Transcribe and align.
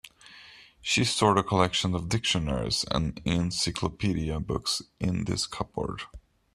She 0.81 1.03
stored 1.05 1.37
a 1.37 1.43
collection 1.43 1.93
of 1.93 2.09
dictionaries 2.09 2.85
and 2.89 3.21
encyclopedia 3.23 4.39
books 4.39 4.81
in 4.99 5.25
this 5.25 5.45
cupboard. 5.45 6.01